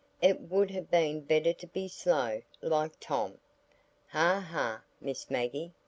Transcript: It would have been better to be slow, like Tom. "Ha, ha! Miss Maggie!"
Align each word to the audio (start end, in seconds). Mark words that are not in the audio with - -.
It 0.19 0.41
would 0.49 0.71
have 0.71 0.89
been 0.89 1.21
better 1.21 1.53
to 1.53 1.67
be 1.67 1.87
slow, 1.87 2.41
like 2.59 2.93
Tom. 2.99 3.37
"Ha, 4.07 4.39
ha! 4.49 4.81
Miss 4.99 5.29
Maggie!" 5.29 5.73